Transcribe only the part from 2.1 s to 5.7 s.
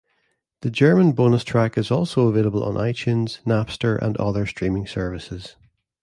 available on iTunes, Napster, and other streaming services.